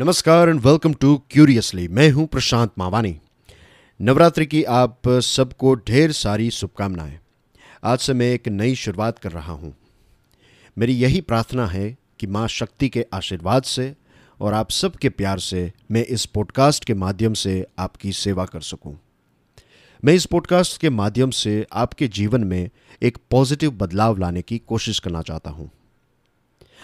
[0.00, 3.20] नमस्कार and welcome to curiously मैं हूँ प्रशांत मावानी।
[4.00, 7.18] नवरात्रि की आप सबको ढेर सारी शुभकामनाएँ।
[7.84, 9.74] आज से मैं एक नई शुरुआत कर रहा हूँ।
[10.78, 13.94] मेरी यही प्रार्थना है कि माँ शक्ति के आशीर्वाद से
[14.40, 18.98] और आप सबके प्यार से मैं इस पॉडकास्ट के माध्यम से आपकी सेवा कर सकूँ।
[20.04, 22.70] मैं इस पॉडकास्ट के माध्यम से आपके जीवन में
[23.02, 25.70] एक पॉजिटिव बदलाव लाने की कोशिश करना चाहता हूँ।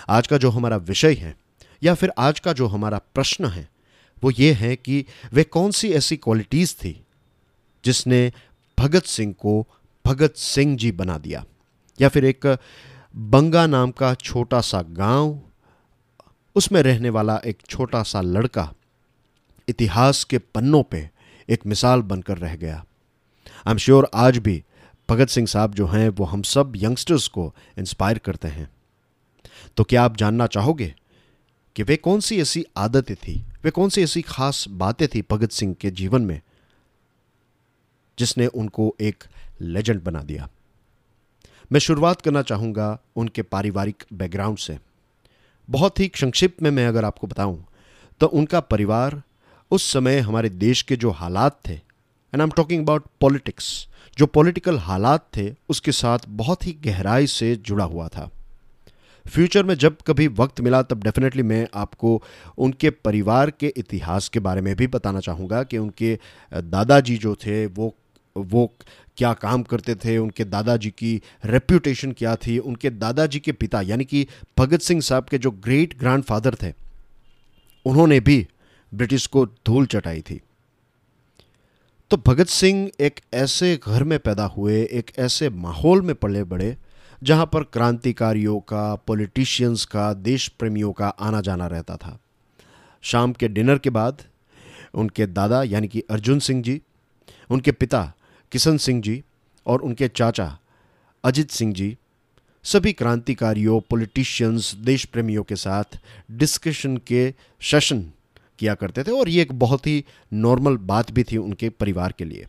[0.08, 1.45] आज का जो हमारा विषय है
[1.82, 3.68] या फिर आज का जो हमारा प्रश्न है,
[4.24, 7.04] वो ये है कि वे कौन सी ऐसी क्वालिटीज थी
[7.84, 8.32] जिसने
[8.78, 9.66] भगत सिंह को
[10.06, 11.44] भगत सिंह जी बना दिया?
[12.00, 12.58] या फिर एक
[13.16, 15.40] बंगा नाम का छोटा सा गाँव,
[16.54, 18.72] उसमें रहने वाला एक छोटा सा लड़का
[19.68, 21.10] इतिहास के पन्नों पे
[21.48, 22.84] एक मिसाल बनकर रह गया।
[23.66, 24.64] आई एम श्योर आज भी
[25.10, 28.70] भगत सिंह साहब जो हैं, वो हम सब यंगस्टर्स को इंस्पायर करते हैं।
[29.76, 30.94] तो क्या आप जानना चाहोगे?
[31.76, 33.34] कि वे कौन सी ऐसी आदतें थी?
[33.64, 36.40] वे कौन सी ऐसी खास बातें थी भगत सिंह के जीवन में,
[38.18, 39.24] जिसने उनको एक
[39.60, 40.48] लेजेंड बना दिया?
[41.72, 44.78] मैं शुरुआत करना चाहूँगा उनके पारिवारिक बैकग्राउंड से।
[45.68, 47.64] बहुत ही संक्षिप्त में मैं अगर आपको बताऊँ
[48.20, 49.22] तो उनका परिवार
[49.70, 53.86] उस समय हमारे देश के जो हालात थे and I am talking about politics
[54.18, 58.30] जो पॉलिटिकल हालात थे, उसके साथ बहुत ही गहराई से जुड़ा हुआ था।
[59.26, 62.22] फ्यूचर में जब कभी वक्त मिला, तब डेफिनेटली मैं आपको
[62.58, 66.18] उनके परिवार के इतिहास के बारे में भी बताना चाहूँगा कि उनके
[66.52, 67.94] दादाजी जो थे, वो
[68.36, 68.66] वो
[69.16, 74.04] क्या काम करते थे, उनके दादाजी की रेप्यूटेशन क्या थी, उनके दादाजी के पिता, यानी
[74.04, 74.26] कि
[74.58, 76.72] भगत सिंह साहब के जो ग्रेट ग्रैंडफादर थे,
[77.86, 78.46] उन्होंने भी
[78.92, 80.40] ब्रिटिश को धूल चटाई थी।
[82.10, 86.76] तो भगत सिंह एक ऐसे घर में पैदा हुए, एक ऐसे माहौल में पले बड़े
[87.22, 92.18] जहाँ पर क्रांतिकारियों का पॉलिटिशियंस का देश प्रेमियों का आना जाना रहता था।
[93.02, 94.22] शाम के डिनर के बाद
[94.94, 96.80] उनके दादा यानी कि अर्जुन सिंह जी,
[97.50, 98.12] उनके पिता
[98.52, 99.22] किशन सिंह जी
[99.66, 100.58] और उनके चाचा
[101.24, 101.96] अजित सिंह जी,
[102.64, 105.98] सभी क्रांतिकारियों पॉलिटिशियंस देश प्रेमियों के साथ
[106.30, 108.10] डिस्कशन के सेशन
[108.58, 112.24] किया करते थे और ये एक बहुत ही नॉर्मल बात भी थी उनके परिवार के
[112.24, 112.46] लिए।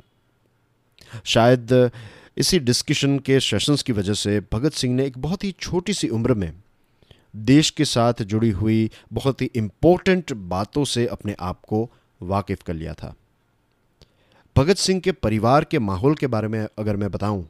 [1.25, 1.91] शायद
[2.37, 6.09] इसी डिस्कशन के सेशंस की वजह से भगत सिंह ने एक बहुत ही छोटी सी
[6.09, 6.53] उम्र में
[7.35, 11.89] देश के साथ जुड़ी हुई बहुत ही इम्पोर्टेंट बातों से अपने आप को
[12.21, 13.15] वाकिफ कर लिया था।
[14.55, 17.47] भगत सिंह के परिवार के माहौल के बारे में अगर मैं बताऊँ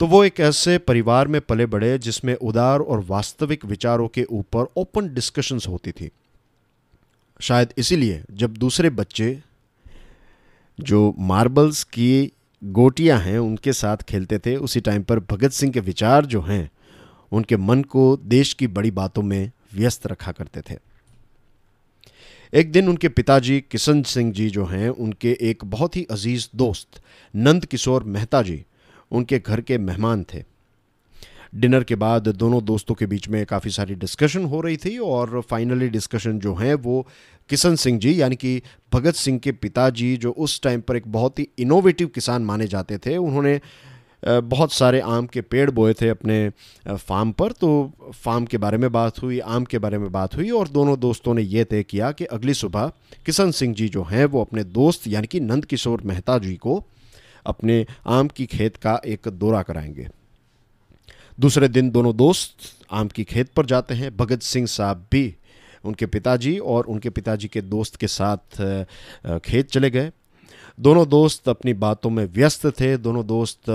[0.00, 4.66] तो वो एक ऐसे परिवार में पले बड़े जिसमें उदार और वास्तविक विचारों के ऊपर
[4.76, 6.10] ओपन डिस्कशंस होती थी।
[7.40, 9.42] शायद इसीलिए जब दूसरे बच्चे
[10.80, 12.32] जो मार्बल्स की
[12.64, 16.70] गोटियाँ हैं, उनके साथ खेलते थे। उसी टाइम पर भगत सिंह के विचार जो हैं,
[17.32, 20.78] उनके मन को देश की बड़ी बातों में व्यस्त रखा करते थे।
[22.54, 27.02] एक दिन उनके पिताजी किशन सिंह जी जो हैं, उनके एक बहुत ही अज़ीज़ दोस्त
[27.36, 28.64] नंद किशोर मेहता जी,
[29.10, 30.51] उनके घर के मेहमान थे।
[31.52, 35.40] डिनर के बाद दोनों दोस्तों के बीच में काफ़ी सारी डिस्कशन हो रही थी और
[35.40, 37.06] फाइनली डिस्कशन जो है वो
[37.50, 41.38] किशन सिंह जी, यानी कि भगत सिंह के पिताजी, जो उस टाइम पर एक बहुत
[41.38, 43.60] ही इनोवेटिव किसान माने जाते थे, उन्होंने
[44.24, 46.48] बहुत सारे आम के पेड़ बोए थे अपने
[46.88, 50.50] फार्म पर। तो फार्म के बारे में बात हुई, आम के बारे में बात हुई
[50.50, 52.92] और दोनों दोस्तों ने यह तय किया कि अगली सुबह
[53.26, 56.82] किशन सिंह जी जो हैं वो अपने दोस्त, यानी कि नंद किशोर मेहता जी को
[57.46, 60.08] अपने आम की खेत का एक दौरा कराएँगे।
[61.40, 65.34] दूसरे दिन दोनों दोस्त आम की खेत पर जाते हैं। भगत सिंह साहब भी
[65.84, 68.60] उनके पिताजी और उनके पिताजी के दोस्त के साथ
[69.40, 70.10] खेत चले गए।
[70.80, 73.70] दोनों दोस्त अपनी बातों में व्यस्त थे। दोनों दोस्त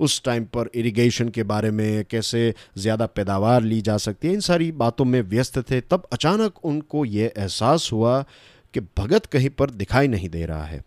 [0.00, 4.40] उस टाइम पर इरिगेशन के बारे में कैसे ज़्यादा पैदावार ली जा सकती है, इन
[4.40, 8.22] सारी बातों में व्यस्त थे। तब अचानक उनको ये एहसास हुआ
[8.74, 10.82] कि भगत कहीं पर दिखाई नहीं दे रहा है।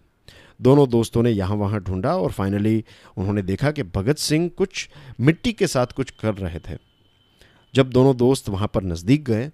[0.64, 2.84] दोनों दोस्तों ने यहाँ वहाँ ढूंढा और फाइनली
[3.18, 4.90] उन्होंने देखा कि भगत सिंह कुछ
[5.20, 6.78] मिट्टी के साथ कुछ कर रहे थे।
[7.76, 9.52] जब दोनों दोस्त वहाँ पर नज़दीक गए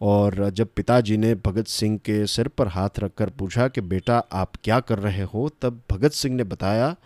[0.00, 4.52] और जब पिताजी ने भगत सिंह के सिर पर हाथ रखकर पूछा कि, बेटा, आप
[4.64, 5.50] क्या कर रहे हो?
[5.62, 6.96] तब भगत सिंह ने बताया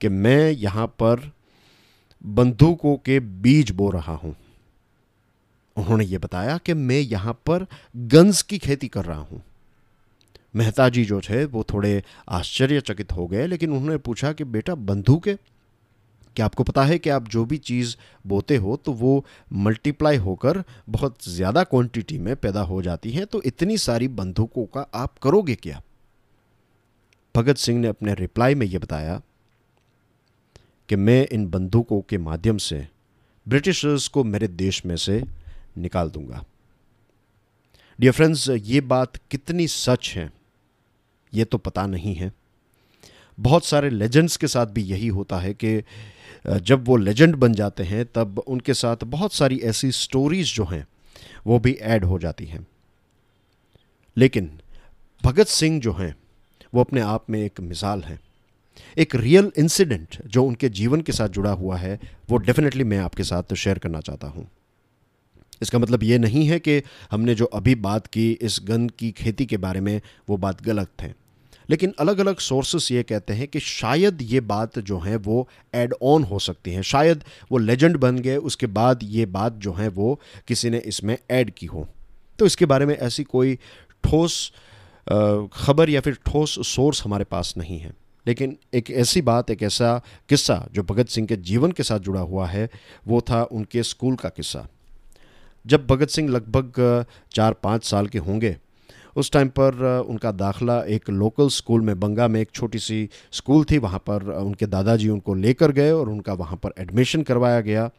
[0.00, 1.32] कि मैं यहाँ पर
[2.26, 4.36] बंदूकों के बीज बो रहा हूँ।
[5.76, 9.42] उन्होंने ये बताया कि मैं यहाँ पर गंज की खेती कर रहा हूँ।
[10.54, 15.28] मेहता जी जो थे, वो थोड़े आश्चर्यचकित हो गए, लेकिन उन्होंने पूछा कि, बेटा, बंदूक?
[15.28, 15.38] है
[16.36, 20.62] क्या आपको पता है कि आप जो भी चीज़ बोते हो तो वो मल्टीप्लाई होकर
[20.88, 25.54] बहुत ज़्यादा क्वांटिटी में पैदा हो जाती है तो इतनी सारी बंदूकों का आप करोगे
[25.54, 25.82] क्या?
[27.34, 29.20] भगत सिंह ने अपने रिप्लाई में ये बताया
[30.88, 32.86] कि, मैं इन बंदूकों के माध्यम से
[33.48, 35.22] ब्रिटिशर्स को मेरे देश में से
[35.78, 36.44] निकाल दूँगा।
[37.98, 40.39] डियर फ्रेंड्स, ये बात कितनी सच है।
[41.34, 42.32] ये तो पता नहीं है।
[43.40, 45.82] बहुत सारे लेजेंड्स के साथ भी यही होता है कि
[46.46, 50.86] जब वो लेजेंड बन जाते हैं, तब उनके साथ बहुत सारी ऐसी स्टोरीज जो हैं,
[51.46, 52.66] वो भी ऐड हो जाती हैं।
[54.16, 54.58] लेकिन
[55.24, 56.16] भगत सिंह जो हैं,
[56.74, 58.20] वो अपने आप में एक मिसाल हैं।
[58.98, 62.00] एक रियल इंसिडेंट जो उनके जीवन के साथ जुड़ा हुआ है,
[62.30, 64.48] वो डेफिनेटली मैं आपके साथ शेयर करना चाहता हूँ।
[65.62, 69.46] इसका मतलब ये नहीं है कि हमने जो अभी बात की इस गंद की खेती
[69.46, 71.14] के बारे में वो बात गलत है।
[71.70, 75.94] लेकिन अलग अलग सोर्सेस ये कहते हैं कि शायद ये बात जो है वो एड
[76.02, 79.88] ऑन हो सकती है। शायद वो लेजेंड बन गए, उसके बाद ये बात जो है
[79.88, 81.88] वो किसी ने इसमें ऐड की हो।
[82.38, 83.58] तो इसके बारे में ऐसी कोई
[84.04, 84.52] ठोस
[85.52, 87.94] खबर या फिर ठोस सोर्स हमारे पास नहीं है।
[88.26, 92.20] लेकिन एक ऐसी बात, एक ऐसा किस्सा जो भगत सिंह के जीवन के साथ जुड़ा
[92.20, 92.70] हुआ है,
[93.06, 94.68] वो था उनके स्कूल का किस्सा।
[95.64, 98.56] जब भगत सिंह लगभग चार पाँच साल के होंगे,
[99.16, 103.64] उस टाइम पर उनका दाखला एक लोकल स्कूल में, बंगा में एक छोटी सी स्कूल
[103.64, 107.90] थी, वहाँ पर उनके दादाजी उनको लेकर गए और उनका वहाँ पर एडमिशन करवाया गया।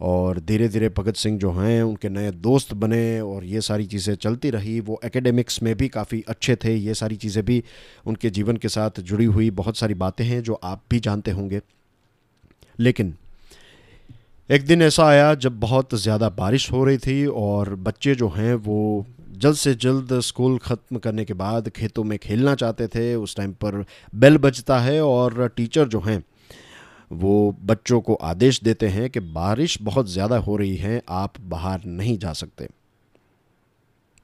[0.00, 4.14] और धीरे धीरे भगत सिंह जो हैं, उनके नए दोस्त बने और ये सारी चीज़ें
[4.14, 7.62] चलती रही। वो एकेडमिक्स में भी काफ़ी अच्छे थे। ये सारी चीज़ें भी
[8.06, 11.60] उनके जीवन के साथ जुड़ी हुई बहुत सारी बातें हैं, जो आप भी जानते होंगे।
[12.78, 13.14] लेकिन
[14.50, 18.54] एक दिन ऐसा आया जब बहुत ज़्यादा बारिश हो रही थी और बच्चे जो हैं
[18.54, 23.36] वो जल्द से जल्द स्कूल ख़त्म करने के बाद खेतों में खेलना चाहते थे। उस
[23.36, 26.22] टाइम पर बेल बजता है और टीचर जो हैं
[27.12, 31.84] वो बच्चों को आदेश देते हैं कि बारिश बहुत ज़्यादा हो रही है, आप बाहर
[31.86, 32.68] नहीं जा सकते।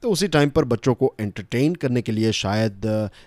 [0.07, 2.85] तो उसी टाइम पर बच्चों को एंटरटेन करने के लिए शायद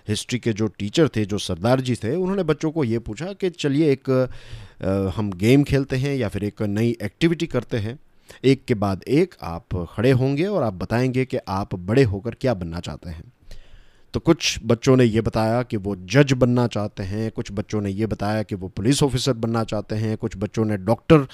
[0.09, 3.49] हिस्ट्री के जो टीचर थे, जो सरदार जी थे, उन्होंने बच्चों को ये पूछा कि
[3.49, 4.09] चलिए एक
[5.15, 7.97] हम गेम खेलते हैं या फिर एक नई एक्टिविटी करते हैं।
[8.43, 12.53] एक के बाद एक, आप खड़े होंगे और आप बताएँगे कि आप बड़े होकर क्या
[12.53, 13.23] बनना चाहते हैं।
[14.13, 17.89] तो कुछ बच्चों ने ये बताया कि वो जज बनना चाहते हैं, कुछ बच्चों ने
[17.89, 21.27] ये बताया कि वो पुलिस ऑफिसर बनना चाहते हैं, कुछ बच्चों ने डॉक्टर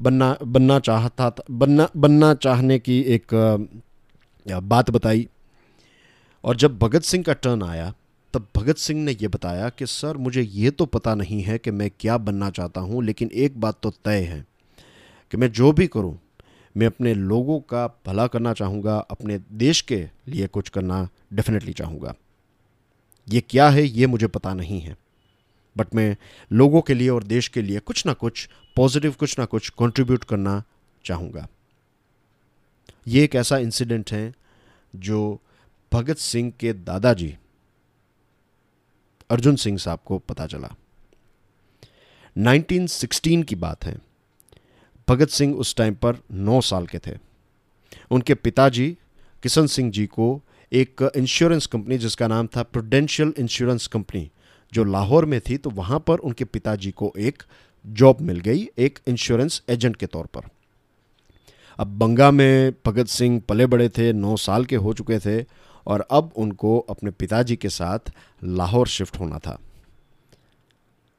[0.00, 3.34] बनना बनना चाहता बनना बनना चाहने की एक
[4.46, 5.28] बात बताई।
[6.44, 7.94] और जब भगत सिंह का टर्न आया,
[8.34, 11.70] तब भगत सिंह ने यह बताया कि, सर, मुझे ये तो पता नहीं है कि
[11.70, 14.46] मैं क्या बनना चाहता हूँ, लेकिन एक बात तो तय है
[15.30, 16.18] कि मैं जो भी करूँ,
[16.76, 22.14] मैं अपने लोगों का भला करना चाहूँगा, अपने देश के लिए कुछ करना डेफिनेटली चाहूँगा।
[23.28, 24.96] ये क्या है, ये मुझे पता नहीं है।
[25.76, 26.16] बट मैं
[26.52, 30.24] लोगों के लिए और देश के लिए कुछ ना कुछ पॉजिटिव कुछ ना कुछ कंट्रीब्यूट
[30.24, 30.62] करना
[31.04, 31.48] चाहूँगा।
[33.08, 34.34] ये एक ऐसा इंसिडेंट है
[34.96, 35.40] जो
[35.92, 37.36] भगत सिंह के दादाजी,
[39.30, 40.74] अर्जुन सिंह साहब को पता चला।
[42.36, 43.96] 1916 की बात है।
[45.08, 47.16] भगत सिंह उस टाइम पर नौ साल के थे।
[48.10, 48.98] उनके पिताजी
[49.42, 54.30] किशन सिंह जी को एक इंश्योरेंस कंपनी जिसका नाम था प्रोडेंशियल इंश्योरेंस कंपनी
[54.72, 57.42] जो लाहौर में थी तो वहाँ पर उनके पिताजी को एक
[57.86, 60.40] जॉब मिल गई, एक इंश्योरेंस एजेंट के तौर पर।
[61.78, 65.46] अब बंगा में भगत सिंह पले बड़े थे, नौ साल के हो चुके थे
[65.86, 67.98] और अब उनको अपने पिताजी के साथ
[68.44, 69.58] लाहौर शिफ्ट होना था।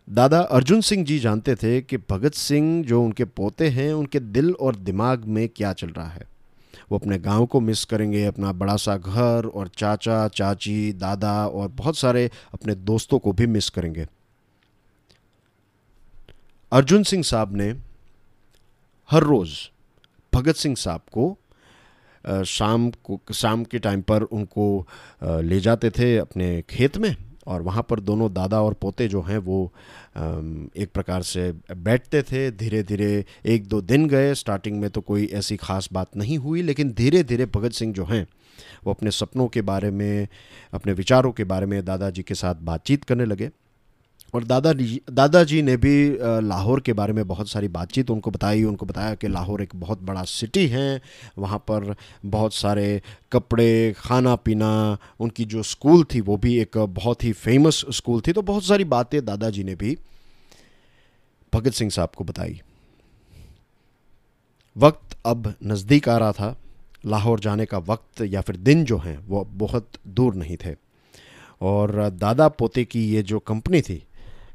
[0.10, 4.54] दादा अर्जुन सिंह जी जानते थे कि भगत सिंह जो उनके पोते हैं, उनके दिल
[4.54, 6.24] और दिमाग में क्या चल रहा है।
[6.92, 11.68] वो अपने गाँव को मिस करेंगे, अपना बड़ा सा घर और चाचा, चाची, दादा और
[11.68, 14.07] बहुत सारे अपने दोस्तों को भी मिस करेंगे।
[16.72, 17.76] अर्जुन सिंह साहब ने
[19.12, 19.52] हर रोज़
[20.40, 24.88] भगत सिंह साहब को शाम को, शाम के टाइम पर उनको
[25.24, 27.16] ले जाते थे अपने खेत में
[27.48, 29.60] और वहाँ पर दोनों दादा और पोते जो हैं वो
[30.78, 35.26] एक प्रकार से बैठते थे धीरे धीरे एक दो दिन गए स्टार्टिंग में तो कोई
[35.34, 38.26] ऐसी ख़ास बात नहीं हुई, लेकिन धीरे धीरे भगत सिंह जो हैं,
[38.86, 40.28] वो अपने सपनों के बारे में,
[40.74, 43.50] अपने विचारों के बारे में दादाजी के साथ बातचीत करने लगे।
[44.33, 44.74] और दादा
[45.12, 45.95] दादाजी ने भी
[46.44, 50.02] लाहौर के बारे में बहुत सारी बातचीत उनको बताई, उनको बताया कि लाहौर एक बहुत
[50.02, 51.02] बड़ा सिटी है।
[51.38, 51.95] वहाँ पर
[52.26, 57.83] बहुत सारे कपड़े, खाना पीना, उनकी जो स्कूल थी वो भी एक बहुत ही फ़ेमस
[57.92, 59.98] स्कूल थी। तो बहुत सारी बातें दादाजी ने भी
[61.54, 62.59] भगत सिंह साहब को बताई।
[64.76, 66.56] वक्त अब नज़दीक आ रहा था।
[67.06, 70.76] लाहौर जाने का वक्त या फिर दिन जो हैं वो बहुत दूर नहीं थे।
[71.62, 74.04] और दादा पोते की ये जो कंपनी थी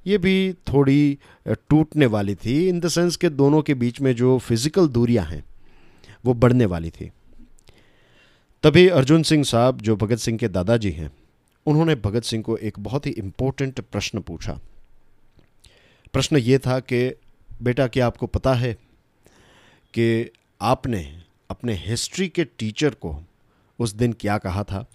[0.06, 1.18] ये भी थोड़ी
[1.48, 5.44] टूटने वाली थी इन द सेंस के दोनों के बीच में जो फ़िज़िकल दूरियाँ हैं,
[6.24, 7.10] वो बढ़ने वाली थी।
[8.62, 11.10] तभी अर्जुन सिंह साहब, जो भगत सिंह के दादाजी हैं,
[11.66, 14.58] उन्होंने भगत सिंह को एक बहुत ही इम्पोर्टेंट प्रश्न पूछा।
[16.12, 17.14] प्रश्न ये था कि,
[17.62, 18.72] बेटा, क्या आपको पता है
[19.94, 20.30] कि
[20.60, 23.22] आपने अपने हिस्ट्री के टीचर को
[23.78, 24.86] उस दिन क्या कहा था?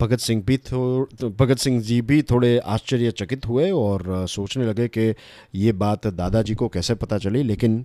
[0.00, 5.14] भगत सिंह भी थो, भगत सिंह जी भी थोड़े आश्चर्यचकित हुए और सोचने लगे कि
[5.54, 7.84] ये बात दादाजी को कैसे पता चली, लेकिन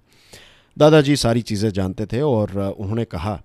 [0.78, 3.36] दादाजी सारी चीज़ें जानते थे और उन्होंने कहा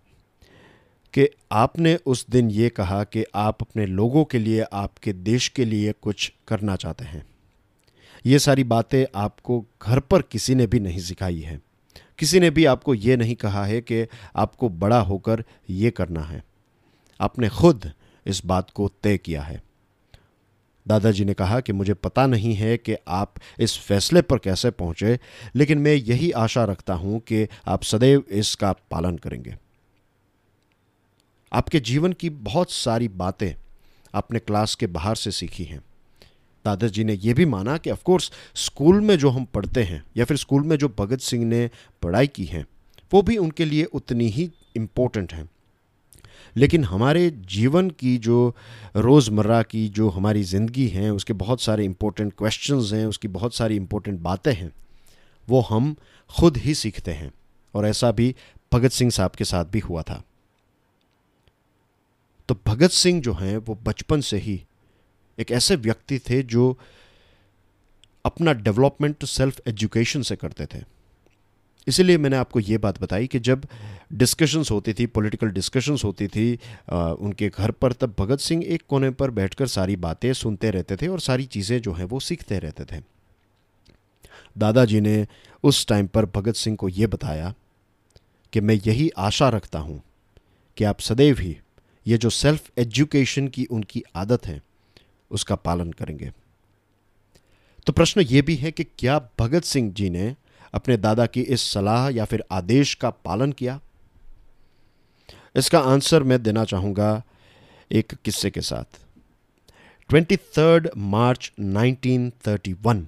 [1.14, 5.64] कि आपने उस दिन ये कहा कि आप अपने लोगों के लिए, आपके देश के
[5.64, 7.24] लिए कुछ करना चाहते हैं।
[8.26, 11.60] ये सारी बातें आपको घर पर किसी ने भी नहीं सिखाई है।
[12.18, 14.06] किसी ने भी आपको ये नहीं कहा है कि
[14.36, 16.42] आपको बड़ा होकर ये करना है।
[17.20, 17.90] आपने खुद
[18.26, 19.62] इस बात को तय किया है।
[20.88, 25.18] दादाजी ने कहा कि मुझे पता नहीं है कि आप इस फैसले पर कैसे पहुँचे,
[25.56, 29.56] लेकिन मैं यही आशा रखता हूँ कि आप सदैव इसका पालन करेंगे।
[31.52, 33.54] आपके जीवन की बहुत सारी बातें
[34.14, 35.80] आपने क्लास के बाहर से सीखी हैं।
[36.64, 40.36] दादाजी ने यह भी माना कि ऑफकोर्स स्कूल में जो हम पढ़ते हैं, या फिर
[40.36, 41.70] स्कूल में जो भगत सिंह ने
[42.02, 42.66] पढ़ाई की है,
[43.12, 45.53] वो भी उनके लिए उतनी ही इम्पोर्टेंट है।
[46.56, 48.56] लेकिन हमारे जीवन की जो
[48.96, 53.76] रोज़मर्रा की जो हमारी ज़िंदगी है, उसके बहुत सारे इम्पोर्टेंट क्वेश्चंस हैं, उसकी बहुत सारी
[53.76, 54.72] इम्पोर्टेंट बातें हैं,
[55.48, 55.96] वो हम
[56.30, 57.32] खुद ही सीखते हैं।
[57.74, 58.34] और ऐसा भी
[58.72, 60.22] भगत सिंह साहब के साथ भी हुआ था।
[62.48, 64.64] तो भगत सिंह जो हैं, वो बचपन से ही
[65.38, 66.78] एक ऐसे व्यक्ति थे जो
[68.24, 70.93] अपना डेवलपमेंट सेल्फ एजुकेशन से करते थे।
[71.86, 73.66] इसीलिए मैंने आपको ये बात बताई कि जब
[74.12, 76.58] डिस्कशंस होती थी पॉलिटिकल डिस्कशंस होती थी
[76.92, 80.96] आ, उनके घर पर तब भगत सिंह एक कोने पर बैठकर सारी बातें सुनते रहते
[80.96, 83.02] थे और सारी चीज़ें जो हैं वो सीखते रहते थे।
[84.58, 85.26] दादाजी ने
[85.62, 87.54] उस टाइम पर भगत सिंह को ये बताया
[88.52, 90.02] कि मैं यही आशा रखता हूँ
[90.76, 91.56] कि आप सदैव ही
[92.06, 94.62] ये जो सेल्फ एजुकेशन की उनकी आदत है
[95.30, 96.32] उसका पालन करेंगे।
[97.86, 100.36] तो प्रश्न ये भी है कि क्या भगत सिंह जी ने
[100.74, 103.80] अपने दादा की इस सलाह या फिर आदेश का पालन किया?
[105.56, 107.22] इसका आंसर मैं देना चाहूँगा
[107.90, 109.00] एक किस्से के साथ।
[110.08, 113.06] ट्वेंटी थर्ड मार्च 1931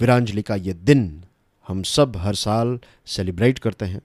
[0.00, 1.24] वीरांजलि का ये दिन
[1.68, 4.02] हम सब हर साल सेलिब्रेट करते हैं।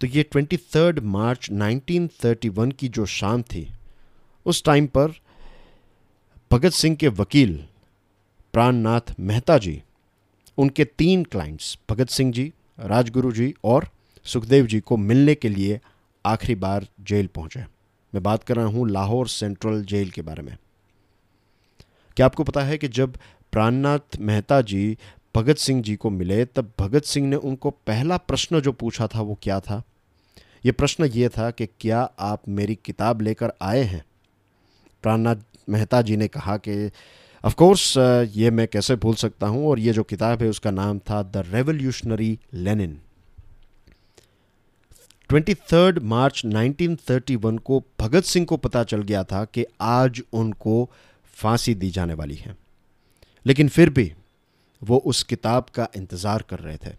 [0.00, 3.68] तो ये ट्वेंटी थर्ड मार्च 1931 की जो शाम थी,
[4.46, 5.12] उस टाइम पर
[6.52, 7.64] भगत सिंह के वकील
[8.52, 9.82] प्राणनाथ मेहता जी
[10.58, 13.88] उनके तीन क्लाइंट्स भगत सिंह जी, राजगुरु जी और
[14.24, 15.80] सुखदेव जी को मिलने के लिए
[16.26, 17.60] आखिरी बार जेल पहुँचे।
[18.14, 20.56] मैं बात कर रहा हूँ लाहौर सेंट्रल जेल के बारे में।
[22.16, 23.18] क्या आपको पता है कि जब
[23.52, 24.98] प्राणनाथ मेहता जी
[25.36, 29.20] भगत सिंह जी को मिले, तब भगत सिंह ने उनको पहला प्रश्न जो पूछा था,
[29.20, 29.82] वो क्या था?
[30.66, 34.04] ये प्रश्न ये था कि क्या आप मेरी किताब लेकर आए हैं?
[35.02, 35.36] प्राणनाथ
[35.68, 36.90] मेहता जी ने कहा कि
[37.44, 40.70] ऑफ़ कोर्स uh, ये मैं कैसे भूल सकता हूँ और ये जो किताब है उसका
[40.70, 43.00] नाम था the revolutionary Lenin
[45.28, 50.90] twenty third March 1931 को भगत सिंह को पता चल गया था कि आज उनको
[51.24, 52.56] फांसी दी जाने वाली है।
[53.46, 54.14] लेकिन फिर भी
[54.84, 56.96] वो उस किताब का इंतज़ार कर रहे थे।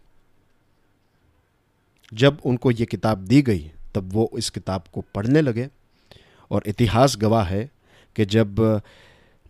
[2.14, 5.70] जब उनको ये किताब दी गई तब वो इस किताब को पढ़ने लगे
[6.52, 7.72] और इतिहास गवाह है
[8.16, 8.82] कि जब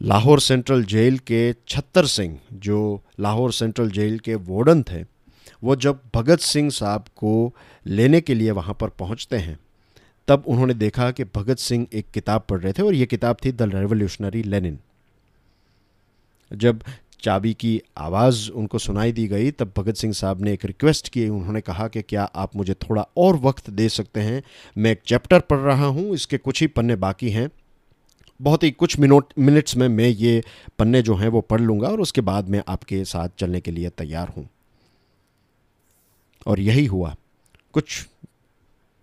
[0.04, 5.06] लाहौर सेंट्रल जेल के छत्तर सिंह, जो लाहौर सेंट्रल जेल के वार्डन थे,
[5.64, 7.54] वो जब भगत सिंह साहब को
[7.88, 9.60] लेने के लिए वहाँ पर पहुँचते हैं,
[10.28, 13.52] तब उन्होंने देखा कि भगत सिंह एक किताब पढ़ रहे थे और ये किताब थी
[13.52, 14.80] द रेवोल्यूशनरी लेनिन।
[16.54, 16.84] जब
[17.20, 21.30] चाबी की आवाज़ उनको सुनाई दी गई, तब भगत सिंह साहब ने एक रिक्वेस्ट की,
[21.30, 24.44] उन्होंने कहा कि क्या आप मुझे थोड़ा और वक्त दे सकते हैं?
[24.78, 27.50] मैं एक चैप्टर पढ़ रहा हूँ, इसके कुछ ही पन्ने बाकी हैं।
[28.42, 30.44] बहुत ही कुछ मिनट, मिनट्स में मैं ये
[30.80, 33.90] पन्ने जो हैं वो पढ़ लूँगा और उसके बाद मैं आपके साथ चलने के लिए
[33.90, 34.50] तैयार हूँ।
[36.48, 37.16] और यही हुआ।
[37.74, 38.08] कुछ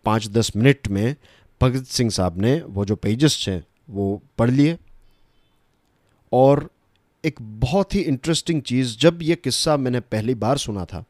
[0.04, 1.16] पाँच दस मिनट में
[1.62, 4.78] भगत सिंह साहब ने वो जो पेजेस हैं वो पढ़ लिए।
[6.32, 6.70] और
[7.24, 11.04] एक बहुत ही इंटरेस्टिंग चीज़, जब ये किस्सा मैंने पहली बार सुना था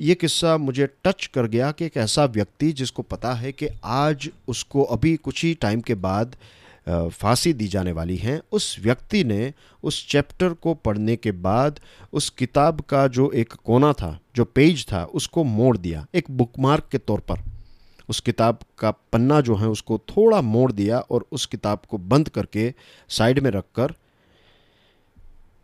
[0.00, 4.28] ये किस्सा मुझे टच कर गया कि एक ऐसा व्यक्ति जिसको पता है कि आज
[4.48, 6.36] उसको अभी कुछ ही टाइम के बाद
[6.88, 9.52] फांसी दी जाने वाली है। उस व्यक्ति ने
[9.82, 11.80] उस चैप्टर को पढ़ने के बाद
[12.12, 16.88] उस किताब का जो एक कोना था, जो पेज था, उसको मोड़ दिया, एक बुकमार्क
[16.92, 17.42] के तौर पर।
[18.08, 22.28] उस किताब का पन्ना जो है, उसको थोड़ा मोड़ दिया और उस किताब को बंद
[22.28, 22.72] करके
[23.08, 23.94] साइड में रख कर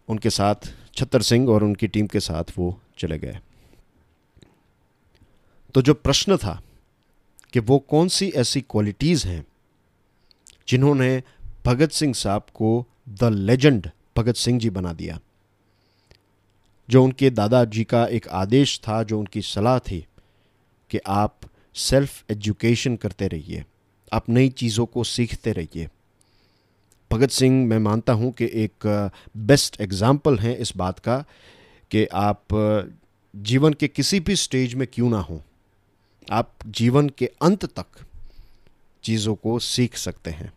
[0.09, 3.39] उनके साथ छतर सिंह और उनकी टीम के साथ वो चले गए।
[5.75, 6.61] तो जो प्रश्न था
[7.53, 9.45] कि वो कौन सी ऐसी क्वालिटीज़ हैं
[10.69, 11.23] जिन्होंने
[11.67, 12.87] भगत सिंह साहब को
[13.21, 15.19] द लेजेंड भगत सिंह जी बना दिया।
[16.89, 20.05] जो उनके दादाजी का एक आदेश था, जो उनकी सलाह थी
[20.91, 21.41] कि आप
[21.77, 23.65] सेल्फ एजुकेशन करते रहिए,
[24.13, 25.89] आप नई चीज़ों को सीखते रहिए।
[27.11, 31.19] भगत सिंह, मैं मानता हूँ कि एक बेस्ट एग्ज़ाम्पल हैं इस बात का
[31.91, 32.45] कि आप
[33.35, 35.41] जीवन के किसी भी स्टेज में क्यों ना हो।
[36.31, 37.87] आप जीवन के अंत तक
[39.03, 40.53] चीज़ों को सीख सकते हैं।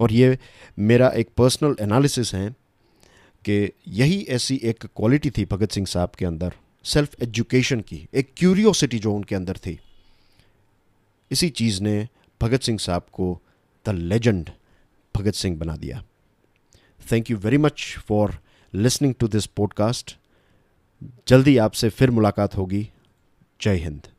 [0.00, 0.38] और ये
[0.78, 2.50] मेरा एक पर्सनल एनालिसिस है
[3.48, 6.52] कि यही ऐसी एक क्वालिटी थी भगत सिंह साहब के अंदर
[6.84, 9.80] सेल्फ एजुकेशन की, एक क्यूरियोसिटी जो उनके अंदर थी।
[11.30, 12.08] इसी चीज़ ने
[12.42, 13.42] भगत सिंह साहब को
[13.86, 14.50] द लेजेंड
[15.16, 16.04] भगत सिंह बना दिया।
[17.12, 18.38] Thank you very much for
[18.74, 20.16] listening to this podcast
[21.28, 22.90] जल्दी आपसे फिर मुलाकात होगी।
[23.60, 24.09] Jai Hind.